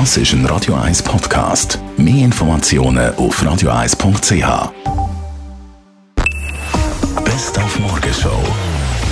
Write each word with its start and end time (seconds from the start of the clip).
Das 0.00 0.16
ist 0.16 0.32
ein 0.32 0.44
Radio 0.46 0.74
1 0.74 1.04
Podcast. 1.04 1.78
Mehr 1.96 2.24
Informationen 2.24 3.14
auf 3.14 3.40
radio1.ch. 3.40 4.72
Best 7.24 7.58
auf 7.60 7.78
Morgenshow 7.78 8.42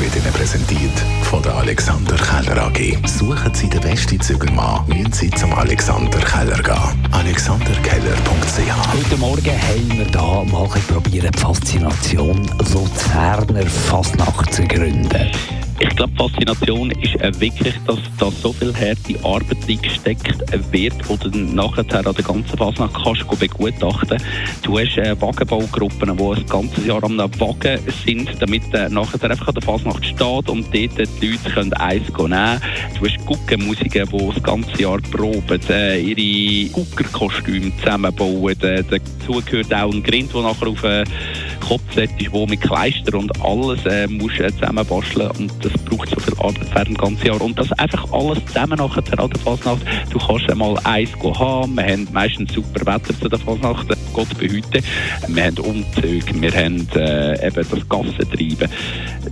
wird 0.01 0.17
Ihnen 0.17 0.33
präsentiert 0.33 0.99
von 1.23 1.41
der 1.41 1.55
Alexander 1.55 2.17
Keller 2.17 2.65
AG. 2.65 2.99
Suchen 3.07 3.55
Sie 3.55 3.69
den 3.69 3.81
besten 3.81 4.21
Zügelmann, 4.21 4.85
müssen 4.89 5.13
Sie 5.13 5.31
zum 5.31 5.55
Alexander 5.55 6.19
Keller 6.19 6.61
gehen. 6.61 7.09
AlexanderKeller.ch 7.13 8.93
Heute 8.93 9.17
Morgen 9.19 9.53
haben 9.53 9.99
wir 9.99 10.07
da 10.07 10.43
mal 10.51 10.67
probieren, 10.89 11.31
die 11.33 11.39
Faszination 11.39 12.43
Luzerner 12.59 13.67
Fasnacht 13.67 14.53
zu 14.53 14.65
gründen. 14.65 15.31
Ich 15.81 15.89
glaube, 15.97 16.13
Faszination 16.17 16.91
ist 16.93 17.17
äh, 17.17 17.33
wirklich, 17.41 17.75
dass 17.87 17.99
da 18.19 18.31
so 18.31 18.53
viel 18.53 18.73
harte 18.75 19.25
Arbeit 19.25 19.69
reingesteckt 19.69 20.73
wird, 20.73 21.09
wo 21.09 21.17
du 21.17 21.29
nachher 21.37 21.81
an 21.81 22.15
der 22.15 22.25
ganzen 22.25 22.57
Fasnacht 22.57 22.95
kannst 23.03 23.23
du 23.23 23.37
begutachten. 23.37 24.19
Du 24.63 24.79
hast 24.79 24.97
äh, 24.99 25.21
Wagenbaugruppen, 25.21 26.17
die 26.17 26.25
ein 26.25 26.47
ganzes 26.47 26.87
Jahr 26.87 27.03
am 27.03 27.19
Wagen 27.19 27.79
sind, 28.05 28.31
damit 28.41 28.63
äh, 28.75 28.89
nachher 28.89 29.31
einfach 29.31 29.49
an 29.49 29.55
der 29.55 29.63
Fasnacht 29.63 30.05
steht 30.05 30.49
und 30.49 30.49
dort 30.49 30.73
die 30.75 31.29
Leute 31.29 31.51
können 31.51 31.73
eins 31.75 32.09
nehmen 32.09 32.61
Du 32.99 33.07
hast 33.07 33.27
Guckenmusiker, 33.27 34.07
die 34.07 34.29
das 34.35 34.43
ganze 34.43 34.83
Jahr 34.83 34.99
proben, 35.11 35.61
äh, 35.69 36.01
ihre 36.01 36.71
Guckerkostüme 36.71 37.73
zusammenbauen. 37.79 38.61
Äh, 38.63 38.85
dazu 38.89 39.43
gehört 39.45 39.75
auch 39.75 39.93
ein 39.93 40.03
Grind, 40.03 40.33
der 40.33 40.43
nachher 40.43 40.69
auf 40.69 40.85
äh, 40.85 41.05
Kopfset 41.63 42.11
ist, 42.21 42.33
wo 42.33 42.47
mit 42.47 42.61
Kleister 42.61 43.17
und 43.17 43.31
alles 43.43 43.85
äh, 43.87 44.07
musst, 44.09 44.41
äh, 44.41 44.51
zusammenbasteln 44.53 45.31
und 45.39 45.53
das 45.65 45.73
braucht 45.85 46.11
so 46.11 46.21
viel 46.21 46.35
Arbeit 46.39 46.75
während 46.75 46.89
dem 46.89 46.97
ganzen 46.97 47.27
Jahr. 47.27 47.41
Und 47.41 47.59
das 47.59 47.73
einfach 47.73 48.13
alles 48.13 48.45
zusammen 48.47 48.79
nachher 48.79 49.19
an 49.19 49.31
der 49.31 49.41
Fasnacht. 49.41 49.83
Du 50.11 50.19
kannst 50.19 50.51
einmal 50.51 50.77
eins 50.85 51.11
haben, 51.23 51.75
wir 51.75 51.85
haben 51.85 52.09
meistens 52.13 52.53
super 52.53 52.87
Wetter 52.87 53.19
zu 53.19 53.29
der 53.29 53.39
Fasnacht, 53.39 53.87
Gott 54.13 54.39
behüte. 54.39 54.81
Wir 55.29 55.45
haben 55.45 55.59
Umzüge, 55.59 56.41
wir 56.41 56.53
haben 56.53 56.87
äh, 56.97 57.47
eben 57.47 57.67
das 57.71 57.89
Gassentreiben. 57.89 58.69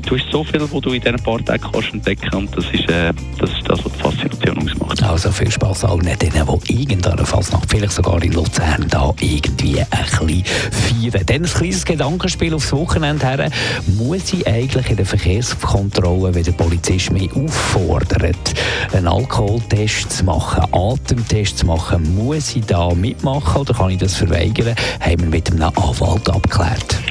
Du 0.06 0.16
hast 0.16 0.30
so 0.30 0.44
viel, 0.44 0.60
was 0.60 0.70
du 0.70 0.92
in 0.92 1.00
diesen 1.00 1.16
paar 1.16 1.44
Tagen 1.44 1.64
kannst 1.72 1.92
entdecken 1.92 2.34
und 2.34 2.56
das 2.56 2.64
ist, 2.66 2.88
äh, 2.88 3.12
das, 3.38 3.50
ist 3.50 3.68
das, 3.68 3.84
was 3.84 3.92
die 3.92 3.98
Faszination 3.98 4.29
ausmacht. 4.56 5.02
Also 5.02 5.30
viel 5.30 5.50
Spaß 5.50 5.84
allen 5.84 6.18
denen, 6.18 6.46
die 6.66 6.72
irgendeiner 6.72 7.26
Fasnacht, 7.26 7.68
vielleicht 7.68 7.92
sogar 7.92 8.22
in 8.22 8.32
Luzern, 8.32 8.86
da 8.88 9.12
irgendwie 9.20 9.80
ein 9.80 9.86
bisschen 9.90 10.44
feiern. 10.44 11.26
Dann 11.26 11.44
ein 11.44 11.44
kleines 11.44 11.84
Gedankenspiel 11.84 12.54
aufs 12.54 12.72
Wochenende 12.72 13.26
her. 13.26 13.50
Muss 13.98 14.32
ich 14.32 14.46
eigentlich 14.46 14.90
in 14.90 14.96
der 14.96 15.06
Verkehrskontrolle, 15.06 16.34
wenn 16.34 16.44
der 16.44 16.52
Polizist 16.52 17.12
mich 17.12 17.30
auffordert, 17.34 18.54
einen 18.92 19.08
Alkoholtest 19.08 20.12
zu 20.12 20.24
machen, 20.24 20.64
Atemtest 20.72 21.58
zu 21.58 21.66
machen, 21.66 22.14
muss 22.16 22.54
ich 22.56 22.64
da 22.64 22.92
mitmachen 22.94 23.62
oder 23.62 23.74
kann 23.74 23.90
ich 23.90 23.98
das 23.98 24.14
verweigern? 24.14 24.74
Haben 25.00 25.20
wir 25.20 25.28
mit 25.28 25.50
einem 25.50 25.62
Anwalt 25.62 26.28
abgeklärt. 26.28 27.09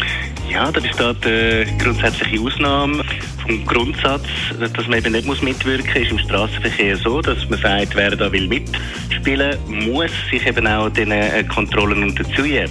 Ja, 0.51 0.71
da 0.71 0.79
besteht 0.79 1.25
eine 1.25 1.65
grundsätzliche 1.77 2.41
Ausnahme 2.41 3.03
vom 3.45 3.65
Grundsatz, 3.65 4.25
dass 4.59 4.87
man 4.87 4.97
eben 4.97 5.13
nicht 5.13 5.43
mitwirken 5.43 5.87
muss, 5.87 6.01
ist 6.01 6.11
im 6.11 6.19
Straßenverkehr 6.19 6.97
so, 6.97 7.21
dass 7.21 7.47
man 7.49 7.59
sagt, 7.59 7.95
wer 7.95 8.15
da 8.15 8.31
will 8.31 8.47
mitspielen, 8.47 9.57
muss 9.67 10.11
sich 10.31 10.45
eben 10.45 10.65
auch 10.67 10.89
den 10.89 11.11
äh, 11.11 11.43
Kontrollen 11.43 12.03
unterziehen. 12.03 12.69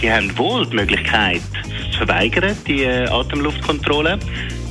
Sie 0.00 0.10
haben 0.10 0.36
wohl 0.38 0.64
die 0.66 0.76
Möglichkeit, 0.76 1.42
zu 1.90 1.98
verweigern, 1.98 2.56
die 2.66 2.84
äh, 2.84 3.08
Atemluftkontrolle 3.08 4.18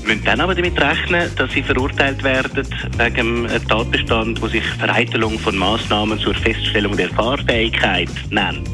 müssen 0.05 0.23
dann 0.23 0.39
aber 0.39 0.55
damit 0.55 0.79
rechnen, 0.81 1.29
dass 1.35 1.51
sie 1.51 1.61
verurteilt 1.61 2.23
werden 2.23 2.65
wegen 2.97 3.45
einem 3.49 3.67
Tatbestand, 3.67 4.41
der 4.41 4.49
sich 4.49 4.63
Vereitelung 4.63 5.37
von 5.37 5.57
Maßnahmen 5.57 6.17
zur 6.19 6.33
Feststellung 6.33 6.95
der 6.95 7.09
Fahrfähigkeit 7.09 8.09
nennt. 8.29 8.69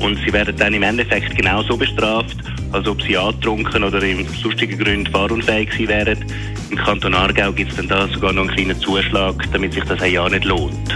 Und 0.00 0.18
sie 0.24 0.32
werden 0.32 0.56
dann 0.56 0.72
im 0.74 0.82
Endeffekt 0.82 1.36
genauso 1.36 1.76
bestraft, 1.76 2.36
als 2.72 2.86
ob 2.88 3.00
sie 3.02 3.16
angetrunken 3.16 3.84
oder 3.84 4.02
in 4.02 4.26
sonstigen 4.28 4.78
Gründen 4.78 5.10
fahrunfähig 5.10 5.70
gewesen 5.70 5.88
wären. 5.88 6.24
Im 6.70 6.76
Kanton 6.76 7.14
Aargau 7.14 7.52
gibt 7.52 7.70
es 7.70 7.76
dann 7.76 7.88
da 7.88 8.08
sogar 8.08 8.32
noch 8.32 8.42
einen 8.42 8.54
kleinen 8.54 8.80
Zuschlag, 8.80 9.34
damit 9.52 9.72
sich 9.72 9.84
das 9.84 10.00
ein 10.00 10.12
Jahr 10.12 10.28
nicht 10.30 10.44
lohnt. 10.44 10.94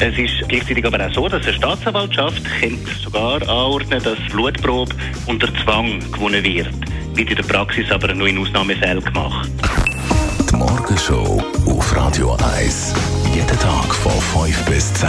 Es 0.00 0.18
ist 0.18 0.48
gleichzeitig 0.48 0.84
aber 0.84 1.06
auch 1.06 1.12
so, 1.12 1.28
dass 1.28 1.46
eine 1.46 1.54
Staatsanwaltschaft 1.54 2.42
sogar 3.02 3.42
anordnen 3.42 4.02
dass 4.02 4.18
Blutprobe 4.30 4.94
unter 5.26 5.48
Zwang 5.62 6.00
gewonnen 6.12 6.44
wird. 6.44 6.68
Wird 7.14 7.30
in 7.30 7.36
der 7.36 7.44
Praxis 7.44 7.90
aber 7.90 8.12
nur 8.12 8.26
in 8.26 8.38
Ausnahmefällen 8.38 9.04
gemacht. 9.04 9.48
Die 10.50 10.56
Morgenshow 10.56 11.42
auf 11.66 11.96
Radio 11.96 12.36
1. 12.56 12.94
Jeden 13.34 13.58
Tag 13.58 13.94
von 13.94 14.12
5 14.44 14.64
bis 14.64 14.92
10. 14.94 15.08